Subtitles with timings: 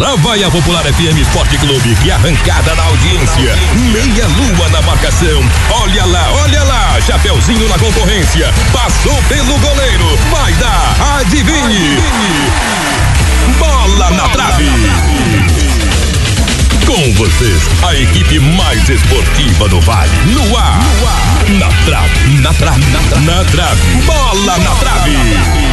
[0.00, 3.54] Lá vai a Popular FM Esporte Clube, que arrancada na audiência.
[3.92, 5.44] Meia lua na marcação.
[5.70, 6.98] Olha lá, olha lá.
[7.02, 8.50] Chapeuzinho na concorrência.
[8.72, 10.18] Passou pelo goleiro.
[10.30, 11.18] Vai dar.
[11.18, 11.98] Adivinhe.
[13.58, 14.70] Bola na trave.
[16.86, 20.10] Com vocês, a equipe mais esportiva do Vale.
[20.28, 20.80] No ar.
[21.58, 22.40] Na trave.
[22.40, 22.86] Na trave.
[23.20, 23.96] Na trave.
[24.06, 25.69] Bola na trave.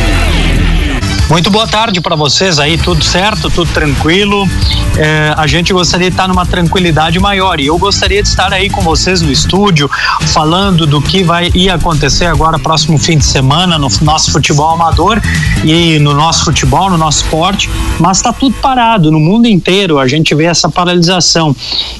[1.29, 4.47] Muito boa tarde para vocês aí, tudo certo, tudo tranquilo.
[4.95, 8.69] É, a gente gostaria de estar numa tranquilidade maior e eu gostaria de estar aí
[8.69, 9.89] com vocês no estúdio,
[10.27, 15.21] falando do que vai ir acontecer agora próximo fim de semana no nosso futebol amador
[15.65, 19.99] e no nosso futebol, no nosso esporte, mas está tudo parado no mundo inteiro.
[19.99, 21.53] A gente vê essa paralisação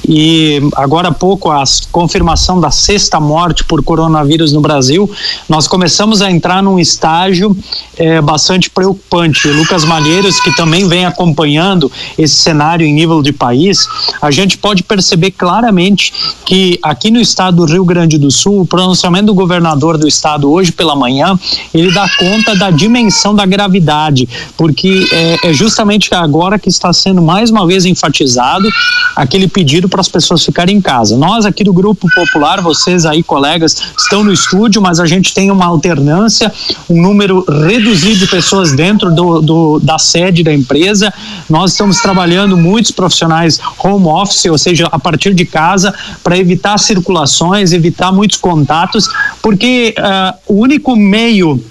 [0.08, 5.08] e agora há pouco a confirmação da sexta morte por coronavírus no Brasil,
[5.46, 7.54] nós começamos a entrar num estágio
[7.98, 9.48] é, bastante preocupante preocupante.
[9.48, 13.88] Lucas Malheiros, que também vem acompanhando esse cenário em nível de país,
[14.22, 16.12] a gente pode perceber claramente
[16.44, 20.50] que aqui no estado do Rio Grande do Sul, o pronunciamento do governador do estado
[20.50, 21.38] hoje pela manhã,
[21.74, 27.22] ele dá conta da dimensão da gravidade, porque é, é justamente agora que está sendo
[27.22, 28.68] mais uma vez enfatizado
[29.16, 31.16] aquele pedido para as pessoas ficarem em casa.
[31.16, 35.50] Nós aqui do Grupo Popular, vocês aí, colegas, estão no estúdio, mas a gente tem
[35.50, 36.52] uma alternância,
[36.88, 41.12] um número reduzido de pessoas dentro dentro do, do, da sede da empresa.
[41.48, 46.78] Nós estamos trabalhando muitos profissionais home office, ou seja, a partir de casa, para evitar
[46.78, 49.08] circulações, evitar muitos contatos,
[49.42, 51.62] porque uh, o único meio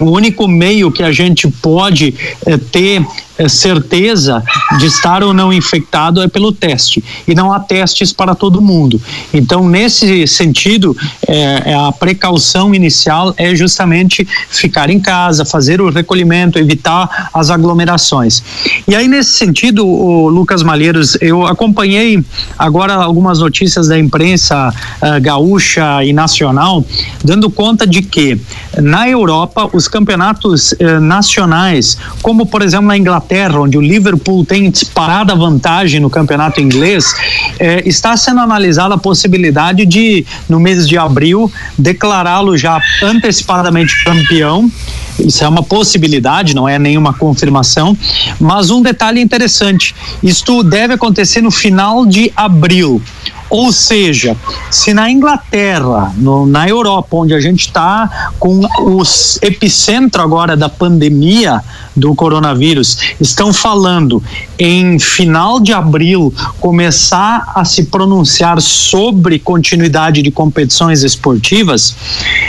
[0.00, 2.14] o único meio que a gente pode
[2.46, 3.04] eh, ter
[3.48, 4.42] certeza
[4.78, 9.00] de estar ou não infectado é pelo teste e não há testes para todo mundo.
[9.32, 10.96] Então, nesse sentido,
[11.26, 17.50] é, é, a precaução inicial é justamente ficar em casa, fazer o recolhimento, evitar as
[17.50, 18.42] aglomerações.
[18.86, 19.84] E aí, nesse sentido,
[20.28, 22.22] Lucas Malheiros, eu acompanhei
[22.58, 26.84] agora algumas notícias da imprensa uh, gaúcha e nacional,
[27.24, 28.40] dando conta de que
[28.78, 34.44] na Europa os campeonatos uh, nacionais, como por exemplo na Inglaterra, Inglaterra, onde o Liverpool
[34.44, 37.14] tem disparada vantagem no campeonato inglês,
[37.60, 44.70] eh, está sendo analisada a possibilidade de, no mês de abril, declará-lo já antecipadamente campeão.
[45.18, 47.96] Isso é uma possibilidade, não é nenhuma confirmação.
[48.40, 53.00] Mas um detalhe interessante: isto deve acontecer no final de abril.
[53.50, 54.36] Ou seja,
[54.70, 59.02] se na Inglaterra, no, na Europa, onde a gente está com o
[59.42, 61.60] epicentro agora da pandemia
[61.96, 64.22] do coronavírus, estão falando
[64.58, 71.96] em final de abril começar a se pronunciar sobre continuidade de competições esportivas,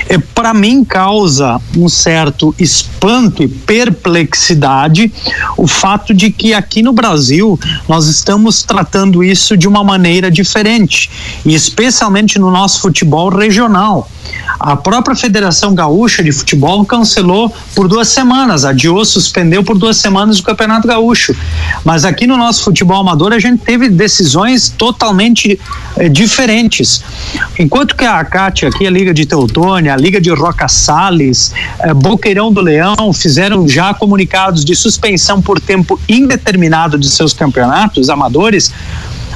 [0.08, 5.12] é, para mim causa um certo espanto e perplexidade
[5.62, 11.12] o fato de que aqui no Brasil nós estamos tratando isso de uma maneira diferente
[11.46, 14.10] e especialmente no nosso futebol regional.
[14.60, 20.40] A própria Federação Gaúcha de Futebol cancelou por duas semanas, adiou, suspendeu por duas semanas
[20.40, 21.36] o Campeonato Gaúcho.
[21.84, 25.60] Mas aqui no nosso futebol amador a gente teve decisões totalmente
[25.98, 27.04] eh, diferentes.
[27.58, 31.94] Enquanto que a ACAT aqui, a Liga de Teutônia, a Liga de Roca Salles, eh,
[31.94, 38.72] Boqueirão do Leão fizeram já comunicados de suspensão por tempo indeterminado de seus campeonatos amadores,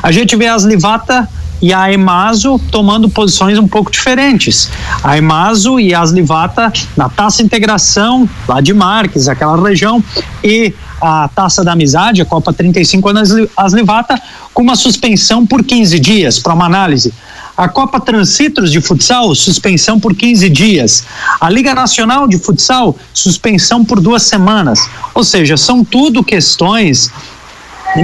[0.01, 1.27] a gente vê as Livata
[1.61, 4.69] e a Emaso tomando posições um pouco diferentes.
[5.03, 10.03] A Emaso e a Aslivata na Taça Integração, lá de Marques, aquela região,
[10.43, 14.21] e a Taça da Amizade, a Copa 35 anos Aslivata,
[14.53, 17.13] com uma suspensão por 15 dias para uma análise.
[17.57, 21.05] A Copa Transitros de Futsal, suspensão por 15 dias.
[21.39, 24.89] A Liga Nacional de Futsal, suspensão por duas semanas.
[25.13, 27.09] Ou seja, são tudo questões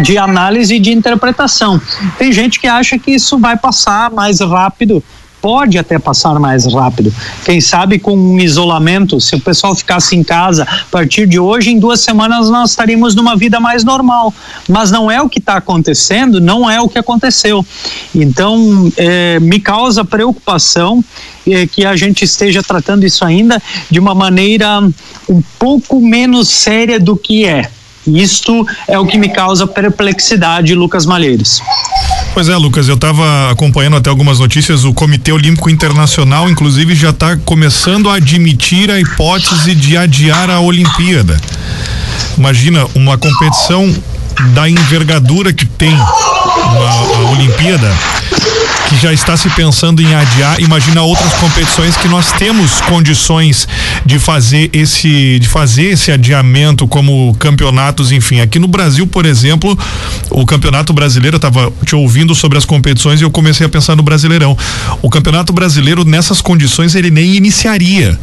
[0.03, 1.81] de análise e de interpretação.
[2.17, 5.03] Tem gente que acha que isso vai passar mais rápido
[5.41, 7.13] pode até passar mais rápido.
[7.43, 11.71] Quem sabe com um isolamento, se o pessoal ficasse em casa a partir de hoje,
[11.71, 14.33] em duas semanas nós estaríamos numa vida mais normal.
[14.69, 17.65] Mas não é o que está acontecendo, não é o que aconteceu.
[18.13, 21.03] Então, é, me causa preocupação
[21.47, 24.79] é, que a gente esteja tratando isso ainda de uma maneira
[25.27, 27.69] um pouco menos séria do que é.
[28.05, 31.61] Isto é o que me causa perplexidade, Lucas Malheiros.
[32.33, 34.85] Pois é, Lucas, eu estava acompanhando até algumas notícias.
[34.85, 40.61] O Comitê Olímpico Internacional, inclusive, já está começando a admitir a hipótese de adiar a
[40.61, 41.37] Olimpíada.
[42.37, 43.93] Imagina uma competição
[44.53, 47.93] da envergadura que tem a Olimpíada
[48.91, 53.65] que já está se pensando em adiar, imagina outras competições que nós temos condições
[54.05, 58.41] de fazer esse de fazer esse adiamento como campeonatos, enfim.
[58.41, 59.79] Aqui no Brasil, por exemplo,
[60.29, 63.95] o Campeonato Brasileiro, eu estava te ouvindo sobre as competições e eu comecei a pensar
[63.95, 64.57] no Brasileirão.
[65.01, 68.19] O Campeonato Brasileiro nessas condições ele nem iniciaria.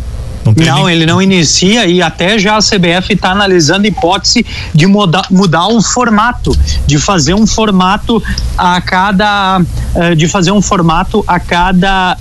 [0.57, 4.87] Não, não ele não inicia e até já a CBF está analisando a hipótese de
[4.87, 6.57] mudar, mudar o formato,
[6.87, 8.23] de fazer um formato
[8.57, 12.17] a cada, uh, de fazer um formato a cada,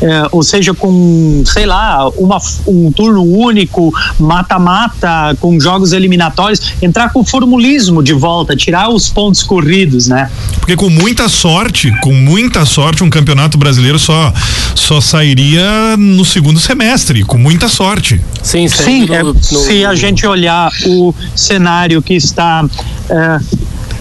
[0.00, 7.12] uh, ou seja, com, sei lá, uma, um turno único, mata-mata, com jogos eliminatórios, entrar
[7.12, 10.30] com o formulismo de volta, tirar os pontos corridos, né?
[10.58, 14.32] Porque com muita sorte, com muita sorte, um campeonato brasileiro só,
[14.74, 18.20] só sairia no segundo semestre com muita sorte.
[18.42, 19.06] Sim, sim.
[19.06, 19.42] No, é, no...
[19.42, 22.64] Se a gente olhar o cenário que está.
[23.08, 23.40] É,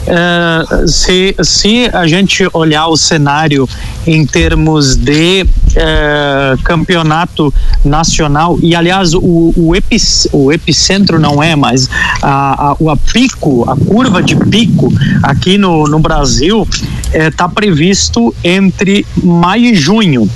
[0.09, 3.69] é, se, se a gente olhar o cenário
[4.07, 5.45] em termos de
[5.75, 7.53] é, campeonato
[7.85, 10.01] nacional e aliás o, o, epic,
[10.33, 11.87] o epicentro não é mas
[12.23, 14.91] a, a, a pico a curva de pico
[15.21, 16.67] aqui no, no Brasil
[17.13, 20.27] está é, previsto entre maio e junho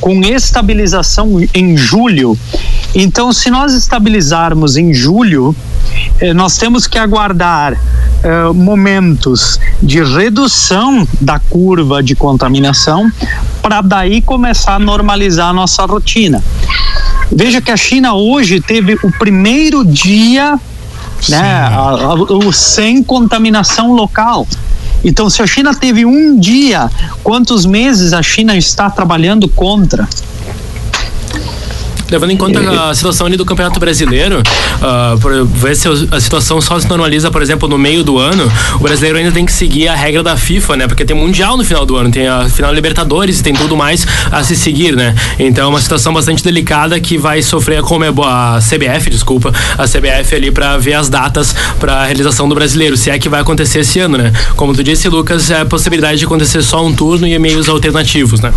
[0.00, 2.38] com estabilização em julho
[2.94, 5.54] então se nós estabilizarmos em julho
[6.20, 7.78] eh, nós temos que aguardar
[8.22, 13.10] eh, momentos de redução da curva de contaminação
[13.62, 16.42] para daí começar a normalizar a nossa rotina.
[17.30, 20.58] Veja que a China hoje teve o primeiro dia
[21.28, 24.46] né, a, a, o sem contaminação local.
[25.04, 26.90] Então, se a China teve um dia,
[27.22, 30.08] quantos meses a China está trabalhando contra?
[32.10, 36.60] Levando em conta a situação ali do Campeonato Brasileiro, uh, por ver se a situação
[36.60, 39.88] só se normaliza, por exemplo, no meio do ano, o brasileiro ainda tem que seguir
[39.88, 40.86] a regra da FIFA, né?
[40.86, 44.06] Porque tem Mundial no final do ano, tem a final Libertadores e tem tudo mais
[44.30, 45.14] a se seguir, né?
[45.38, 49.84] Então é uma situação bastante delicada que vai sofrer a, Comebo, a CBF, desculpa, a
[49.84, 53.40] CBF ali para ver as datas para a realização do brasileiro, se é que vai
[53.40, 54.32] acontecer esse ano, né?
[54.56, 58.40] Como tu disse, Lucas, é a possibilidade de acontecer só um turno e meios alternativos,
[58.40, 58.52] né?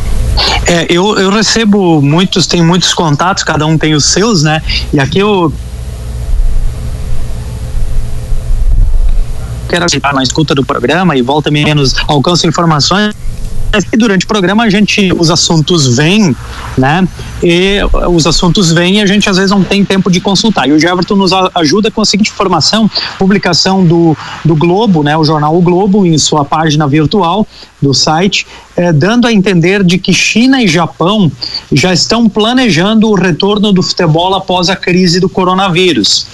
[0.66, 4.62] É, eu, eu recebo muitos, tenho muitos contatos, cada um tem os seus, né?
[4.94, 5.52] E aqui eu
[9.68, 13.16] quero estar na escuta do programa e volta menos alcanço informações
[13.92, 16.36] e durante o programa a gente os assuntos vêm,
[16.78, 17.08] né?
[17.42, 17.80] E
[18.10, 20.68] os assuntos vêm e a gente às vezes não tem tempo de consultar.
[20.68, 25.16] E o Everton nos ajuda com a seguinte informação: publicação do, do Globo, né?
[25.16, 27.48] O jornal O Globo em sua página virtual
[27.82, 28.46] do site,
[28.76, 31.32] eh, dando a entender de que China e Japão
[31.72, 36.28] já estão planejando o retorno do futebol após a crise do coronavírus.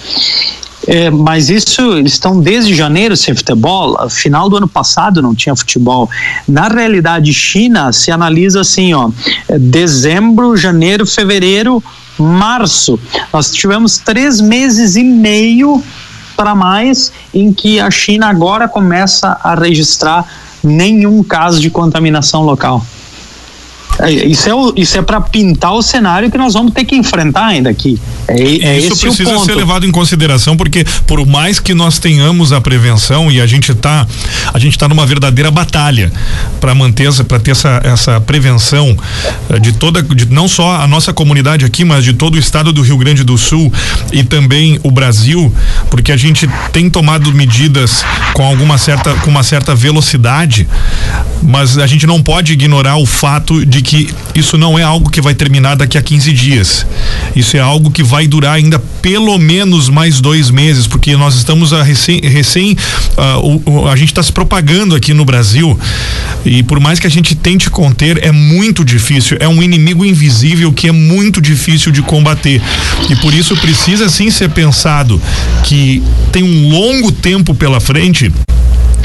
[0.90, 5.54] É, mas isso, eles estão desde janeiro sem futebol, final do ano passado não tinha
[5.54, 6.08] futebol.
[6.48, 9.10] Na realidade, China se analisa assim, ó,
[9.46, 11.84] é, dezembro, janeiro, fevereiro,
[12.18, 12.98] março.
[13.30, 15.84] Nós tivemos três meses e meio
[16.34, 20.24] para mais em que a China agora começa a registrar
[20.64, 22.82] nenhum caso de contaminação local.
[24.00, 27.46] É, isso é, isso é para pintar o cenário que nós vamos ter que enfrentar
[27.46, 27.98] ainda aqui.
[28.28, 32.60] É, é isso precisa ser levado em consideração porque por mais que nós tenhamos a
[32.60, 34.06] prevenção e a gente está
[34.52, 36.12] a gente tá numa verdadeira batalha
[36.60, 38.96] para manter para ter essa, essa prevenção
[39.48, 42.72] eh, de toda de não só a nossa comunidade aqui, mas de todo o estado
[42.72, 43.72] do Rio Grande do Sul
[44.12, 45.52] e também o Brasil,
[45.90, 48.04] porque a gente tem tomado medidas
[48.34, 50.68] com alguma certa com uma certa velocidade,
[51.42, 53.87] mas a gente não pode ignorar o fato de que
[54.34, 56.86] isso não é algo que vai terminar daqui a 15 dias.
[57.34, 61.72] Isso é algo que vai durar ainda pelo menos mais dois meses, porque nós estamos
[61.72, 62.76] a recém, recém
[63.42, 65.78] o, o, a gente está se propagando aqui no Brasil
[66.44, 69.36] e por mais que a gente tente conter, é muito difícil.
[69.40, 72.60] É um inimigo invisível que é muito difícil de combater.
[73.10, 75.20] E por isso precisa sim ser pensado
[75.64, 76.02] que
[76.32, 78.32] tem um longo tempo pela frente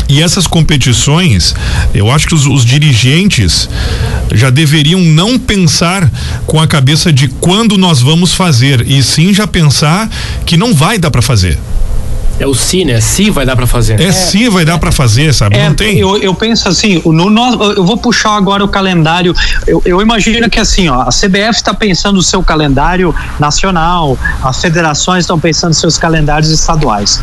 [0.09, 1.55] e essas competições,
[1.93, 3.69] eu acho que os, os, dirigentes
[4.31, 6.09] já deveriam não pensar
[6.45, 10.09] com a cabeça de quando nós vamos fazer, e sim já pensar
[10.45, 11.57] que não vai dar para fazer.
[12.39, 12.99] É o si, né?
[12.99, 13.99] Se vai dar para fazer.
[13.99, 15.55] É, é se vai dar para fazer, sabe?
[15.55, 15.99] É, não tem.
[15.99, 19.33] Eu, eu penso assim, no, no, eu vou puxar agora o calendário.
[19.67, 24.59] Eu, eu imagino que assim, ó, a CBF está pensando o seu calendário nacional, as
[24.59, 27.21] federações estão pensando seus calendários estaduais.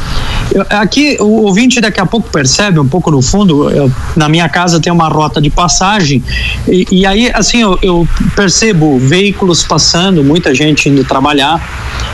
[0.53, 3.69] Eu, aqui o ouvinte daqui a pouco percebe um pouco no fundo.
[3.71, 6.23] Eu, na minha casa tem uma rota de passagem
[6.69, 11.61] e, e aí assim eu, eu percebo veículos passando, muita gente indo trabalhar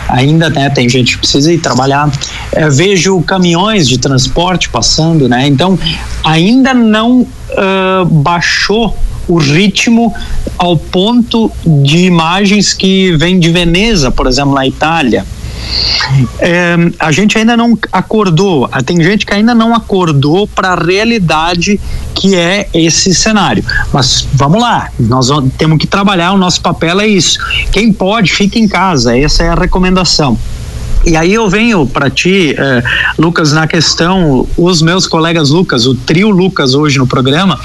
[0.09, 0.71] ainda, né?
[0.71, 2.11] Tem gente que precisa ir trabalhar.
[2.53, 5.47] É, vejo caminhões de transporte passando, né?
[5.49, 5.77] Então,
[6.23, 10.15] ainda não uh, baixou o ritmo
[10.57, 15.27] ao ponto de imagens que vêm de Veneza, por exemplo, na Itália.
[16.39, 20.75] É, a gente ainda não acordou, ah, tem gente que ainda não acordou para a
[20.77, 21.81] realidade
[22.15, 23.65] que é esse cenário.
[23.93, 25.29] Mas vamos lá, nós
[25.59, 27.39] temos que trabalhar, o nosso papel é isso.
[27.73, 30.39] Quem pode, fique em casa, essa é a recomendação.
[31.07, 32.83] E aí eu venho para ti, eh,
[33.17, 37.61] Lucas, na questão, os meus colegas Lucas, o trio Lucas hoje no programa,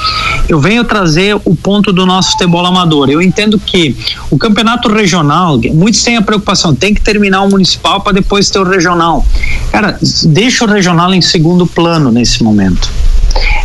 [0.47, 3.09] eu venho trazer o ponto do nosso futebol amador.
[3.09, 3.97] Eu entendo que
[4.29, 8.59] o campeonato regional, muitos têm a preocupação, tem que terminar o municipal para depois ter
[8.59, 9.25] o regional.
[9.71, 12.91] Cara, deixa o regional em segundo plano nesse momento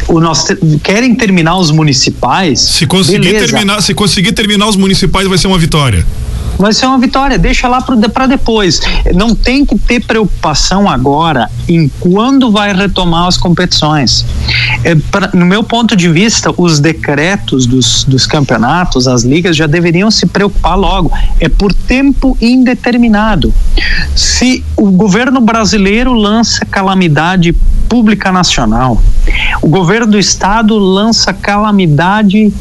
[0.08, 0.46] o nós
[0.82, 2.60] querem terminar os municipais.
[2.60, 3.46] Se conseguir beleza.
[3.46, 6.06] terminar, se conseguir terminar os municipais vai ser uma vitória
[6.58, 8.80] vai ser uma vitória, deixa lá para depois.
[9.14, 14.24] Não tem que ter preocupação agora em quando vai retomar as competições.
[14.84, 19.66] É, pra, no meu ponto de vista, os decretos dos, dos campeonatos, as ligas já
[19.66, 21.12] deveriam se preocupar logo.
[21.40, 23.52] É por tempo indeterminado.
[24.14, 27.52] Se o governo brasileiro lança calamidade
[27.88, 29.00] pública nacional,
[29.62, 32.52] o governo do estado lança calamidade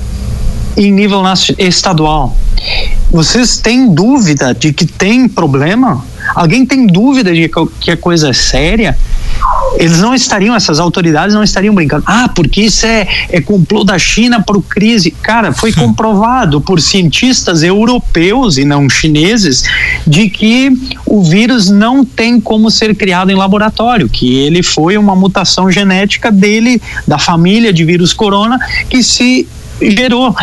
[0.77, 1.21] em nível
[1.57, 2.35] estadual.
[3.11, 6.03] Vocês têm dúvida de que tem problema?
[6.33, 8.97] Alguém tem dúvida de que a coisa é séria?
[9.77, 12.03] Eles não estariam, essas autoridades não estariam brincando.
[12.05, 15.11] Ah, porque isso é, é complô da China para o crise.
[15.11, 19.63] Cara, foi comprovado por cientistas europeus e não chineses
[20.07, 20.71] de que
[21.05, 26.31] o vírus não tem como ser criado em laboratório, que ele foi uma mutação genética
[26.31, 28.57] dele, da família de vírus corona,
[28.89, 29.47] que se
[29.81, 30.35] gerou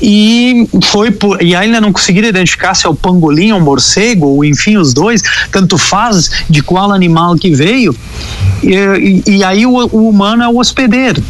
[0.00, 4.26] e foi por, e ainda não conseguiram identificar se é o pangolim ou o morcego
[4.26, 7.96] ou enfim os dois tanto faz de qual animal que veio.
[8.62, 11.22] E, e, e aí o, o humano é o hospedeiro.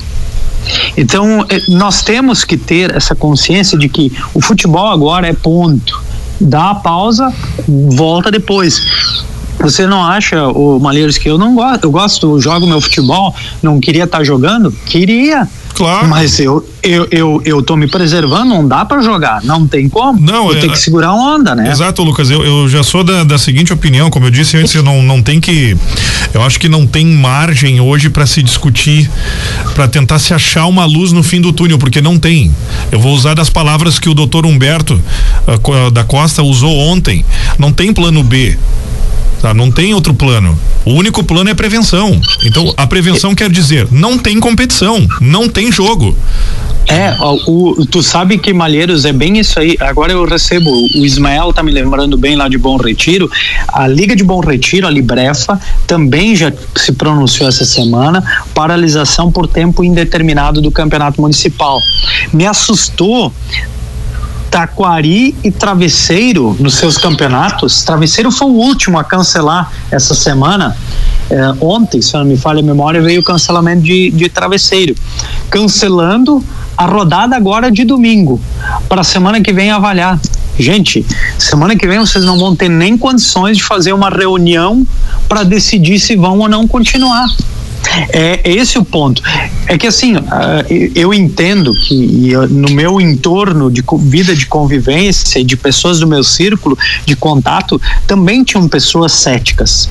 [0.96, 6.04] Então eh, nós temos que ter essa consciência de que o futebol agora é ponto.
[6.40, 7.32] Dá a pausa
[7.66, 8.80] volta depois
[9.70, 13.80] você não acha, o Malheiros, que eu não gosto, eu gosto, jogo meu futebol, não
[13.80, 14.73] queria estar tá jogando?
[14.87, 15.49] Queria.
[15.76, 16.08] Claro.
[16.08, 20.18] Mas eu, eu, eu, eu tô me preservando, não dá para jogar, não tem como.
[20.18, 21.70] Não, eu é, tenho que segurar a onda, né?
[21.70, 22.30] Exato, Lucas.
[22.30, 25.20] Eu, eu já sou da, da seguinte opinião, como eu disse antes, eu não, não
[25.20, 25.76] tem que.
[26.32, 29.11] Eu acho que não tem margem hoje para se discutir,
[29.75, 32.50] para tentar se achar uma luz no fim do túnel, porque não tem.
[32.90, 34.99] Eu vou usar das palavras que o doutor Humberto
[35.46, 37.23] uh, da Costa usou ontem.
[37.58, 38.56] Não tem plano B.
[39.40, 39.52] Tá?
[39.52, 40.59] Não tem outro plano.
[40.85, 42.21] O único plano é prevenção.
[42.45, 46.16] Então, a prevenção quer dizer, não tem competição, não tem jogo.
[46.88, 49.76] É, o, tu sabe que Malheiros é bem isso aí.
[49.81, 53.28] Agora eu recebo, o Ismael tá me lembrando bem lá de Bom Retiro.
[53.66, 58.23] A Liga de Bom Retiro, a Librefa, também já se pronunciou essa semana,
[58.55, 61.81] paralisação por tempo indeterminado do campeonato municipal.
[62.33, 63.33] Me assustou
[64.56, 67.84] Taquari e Travesseiro nos seus campeonatos.
[67.84, 70.75] Travesseiro foi o último a cancelar essa semana.
[71.28, 74.94] É, ontem, se não me falha a memória, veio o cancelamento de, de Travesseiro.
[75.50, 76.42] Cancelando
[76.75, 78.40] a rodada agora de domingo,
[78.88, 80.18] para a semana que vem avaliar.
[80.58, 81.04] Gente,
[81.38, 84.86] semana que vem vocês não vão ter nem condições de fazer uma reunião
[85.28, 87.26] para decidir se vão ou não continuar.
[88.12, 89.23] É, é esse o ponto.
[89.66, 90.64] É que assim, ah,
[90.95, 96.78] eu entendo que no meu entorno de vida de convivência, de pessoas do meu círculo
[97.05, 99.88] de contato, também tinham pessoas céticas.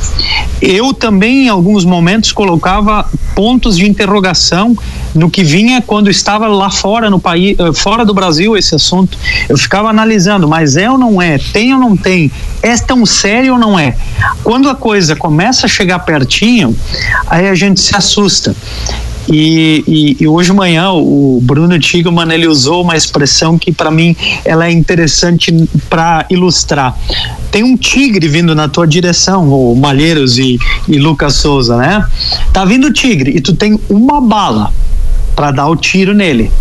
[0.61, 4.75] Eu também, em alguns momentos, colocava pontos de interrogação
[5.13, 9.17] no que vinha quando estava lá fora no país, eh, fora do Brasil esse assunto.
[9.47, 11.37] Eu ficava analisando, mas é ou não é?
[11.37, 12.31] Tem ou não tem?
[12.61, 13.95] É tão sério ou não é?
[14.43, 16.75] Quando a coisa começa a chegar pertinho,
[17.27, 18.55] aí a gente se assusta.
[19.31, 24.15] E, e, e, hoje manhã o Bruno Tigoman ele usou uma expressão que para mim
[24.43, 25.51] ela é interessante
[25.89, 26.95] para ilustrar.
[27.49, 32.05] Tem um tigre vindo na tua direção, o Malheiros e, e Lucas Souza, né?
[32.53, 34.71] Tá vindo o tigre e tu tem uma bala
[35.35, 36.51] para dar o tiro nele.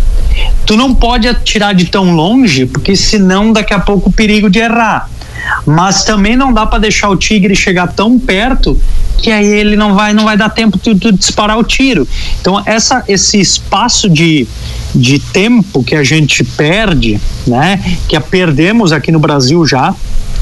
[0.65, 4.59] Tu não pode atirar de tão longe, porque senão daqui a pouco o perigo de
[4.59, 5.09] errar
[5.65, 8.79] mas também não dá para deixar o tigre chegar tão perto
[9.17, 12.07] que aí ele não vai não vai dar tempo de, de disparar o tiro.
[12.41, 14.47] Então essa esse espaço de
[14.93, 17.81] de tempo que a gente perde, né?
[18.07, 19.93] Que a perdemos aqui no Brasil já,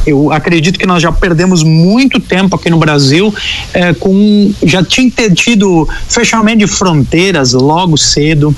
[0.06, 3.34] eu acredito que nós já perdemos muito tempo aqui no Brasil
[3.74, 8.56] eh, com já tinha tido fechamento de fronteiras logo cedo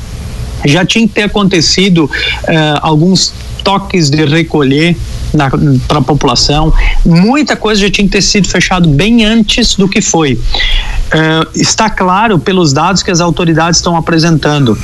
[0.65, 2.09] já tinha que ter acontecido
[2.47, 3.33] eh, alguns
[3.63, 4.95] toques de recolher
[5.87, 6.73] para a população.
[7.05, 10.33] Muita coisa já tinha que ter sido fechado bem antes do que foi.
[10.33, 14.77] Uh, está claro pelos dados que as autoridades estão apresentando.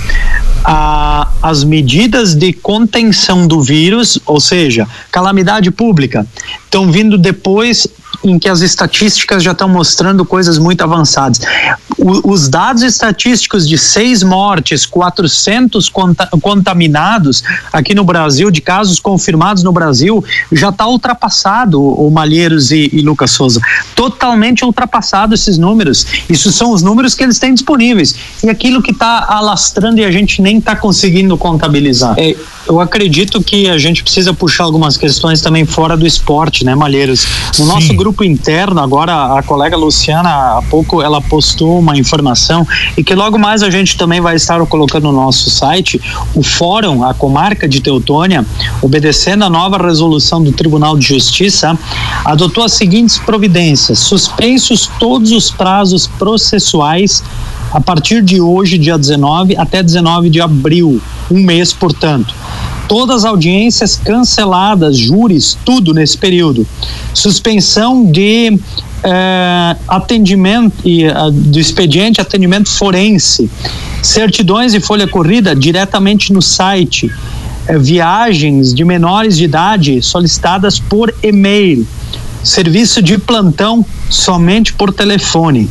[0.64, 6.26] a, as medidas de contenção do vírus, ou seja, calamidade pública,
[6.64, 7.88] estão vindo depois
[8.24, 11.40] em que as estatísticas já estão mostrando coisas muito avançadas.
[11.98, 19.00] O, os dados estatísticos de seis mortes, 400 conta, contaminados aqui no Brasil, de casos
[19.00, 23.62] confirmados no Brasil, já está ultrapassado, o Malheiros e, e Lucas Souza.
[23.96, 26.06] Totalmente ultrapassado esses números.
[26.30, 28.16] Isso são os números que eles têm disponíveis.
[28.44, 32.16] E aquilo que está alastrando e a gente nem está conseguindo contabilizar.
[32.18, 32.36] É,
[32.68, 37.26] eu acredito que a gente precisa puxar algumas questões também fora do esporte, né, Malheiros?
[37.58, 37.66] No Sim.
[37.66, 43.16] nosso grupo interno, agora a colega Luciana, há pouco, ela postou uma informação e que
[43.16, 46.00] logo mais a gente também vai estar colocando no nosso site.
[46.36, 48.46] O Fórum, a comarca de Teutônia,
[48.82, 51.78] obedecendo a nova resolução do Tribunal de Justiça,
[52.24, 57.24] adotou as seguintes providências: suspensos todos os prazos processuais
[57.72, 62.34] a partir de hoje, dia 19, até 19 de abril, um mês, portanto.
[62.88, 66.68] Todas as audiências canceladas, júris, tudo nesse período.
[67.14, 68.60] Suspensão de
[69.04, 73.50] eh, atendimento e uh, do expediente atendimento forense,
[74.04, 77.10] certidões e folha corrida diretamente no site,
[77.68, 81.88] eh, viagens de menores de idade solicitadas por e-mail
[82.44, 85.70] serviço de plantão somente por telefone.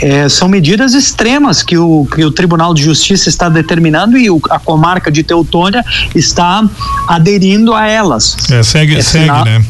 [0.00, 4.40] É, são medidas extremas que o, que o Tribunal de Justiça está determinando e o,
[4.50, 6.68] a comarca de Teutônia está
[7.08, 8.36] aderindo a elas.
[8.50, 9.64] É, segue, é, segue, né?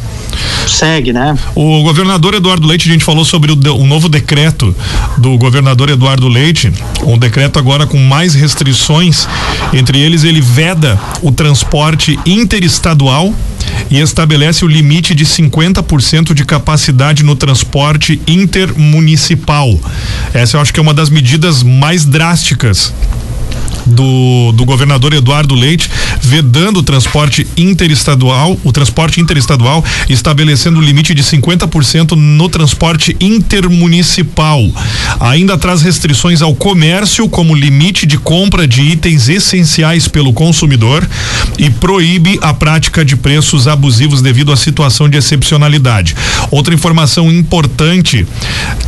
[0.67, 1.37] Segue, né?
[1.55, 4.75] O governador Eduardo Leite, a gente falou sobre o, o, novo decreto
[5.19, 6.73] do governador Eduardo Leite,
[7.05, 9.29] um decreto agora com mais restrições,
[9.73, 13.33] entre eles ele veda o transporte interestadual
[13.91, 19.79] e estabelece o limite de 50% de capacidade no transporte intermunicipal.
[20.35, 22.93] Essa eu acho que é uma das medidas mais drásticas
[23.87, 25.89] do, do governador Eduardo Leite,
[26.21, 34.61] vedando o transporte interestadual, o transporte interestadual, estabelecendo o limite de 50% no transporte intermunicipal.
[35.21, 41.07] Ainda traz restrições ao comércio, como limite de compra de itens essenciais pelo consumidor
[41.59, 46.17] e proíbe a prática de preços abusivos devido à situação de excepcionalidade.
[46.51, 48.27] Outra informação importante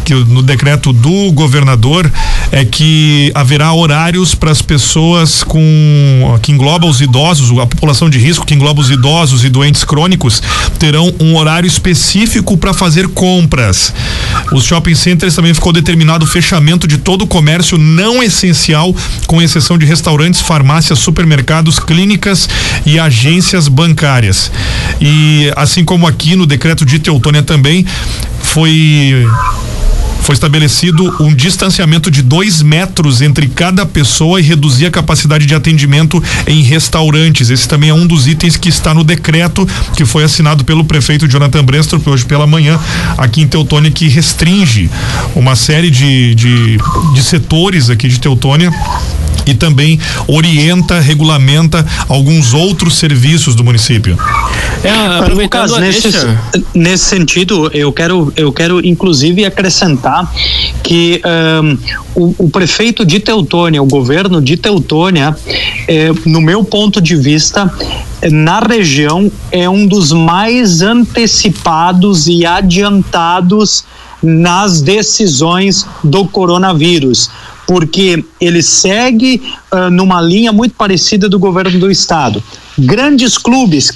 [0.05, 2.11] que no decreto do governador
[2.51, 8.19] é que haverá horários para as pessoas com que engloba os idosos, a população de
[8.19, 10.43] risco que engloba os idosos e doentes crônicos
[10.81, 13.95] terão um horário específico para fazer compras.
[14.53, 18.95] Os shopping centers também ficou determinado o fechamento de todo o comércio não essencial,
[19.29, 22.49] com exceção de restaurantes, farmácias, supermercados, clínicas
[22.85, 24.51] e agências bancárias.
[25.01, 27.87] E assim como aqui no decreto de Teutônia também
[28.43, 29.25] foi
[30.29, 35.55] foi estabelecido um distanciamento de dois metros entre cada pessoa e reduzir a capacidade de
[35.55, 37.49] atendimento em restaurantes.
[37.49, 41.27] Esse também é um dos itens que está no decreto que foi assinado pelo prefeito
[41.27, 42.79] Jonathan Brestor hoje pela manhã
[43.17, 44.91] aqui em Teutônia que restringe
[45.35, 46.77] uma série de, de,
[47.15, 48.71] de setores aqui de Teutônia
[49.49, 54.19] e também orienta, regulamenta alguns outros serviços do município.
[54.85, 56.09] É, Lucas, nesse,
[56.75, 60.31] nesse sentido, eu quero, eu quero inclusive acrescentar
[60.83, 61.21] que
[61.65, 61.79] um,
[62.15, 65.35] o, o, prefeito de Teutônia, o governo de Teutônia,
[65.87, 67.73] é, no meu ponto de vista,
[68.31, 73.85] na região é um dos mais antecipados e adiantados
[74.23, 77.31] nas decisões do coronavírus
[77.69, 82.43] porque ele segue uh, numa linha muito parecida do governo do estado.
[82.79, 83.93] Grandes clubes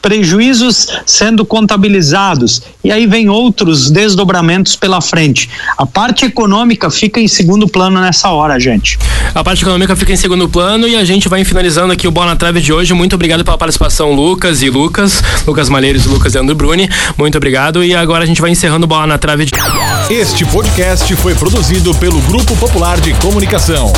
[0.00, 5.48] prejuízos sendo contabilizados e aí vem outros desdobramentos pela frente.
[5.76, 8.98] A parte econômica fica em segundo plano nessa hora, gente.
[9.34, 12.28] A parte econômica fica em segundo plano e a gente vai finalizando aqui o Bola
[12.28, 12.94] na Trave de hoje.
[12.94, 16.88] Muito obrigado pela participação, Lucas e Lucas, Lucas Malheiros e Lucas Leandro Bruni.
[17.16, 19.46] Muito obrigado e agora a gente vai encerrando o Bola na Trave.
[19.46, 19.52] De...
[20.10, 23.92] Este podcast foi produzido pelo Grupo Popular de Comunicação.